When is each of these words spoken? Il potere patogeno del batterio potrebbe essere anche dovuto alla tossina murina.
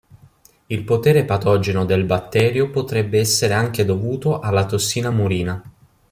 Il 0.65 0.83
potere 0.83 1.25
patogeno 1.25 1.85
del 1.85 2.05
batterio 2.05 2.71
potrebbe 2.71 3.19
essere 3.19 3.53
anche 3.53 3.85
dovuto 3.85 4.39
alla 4.39 4.65
tossina 4.65 5.11
murina. 5.11 5.63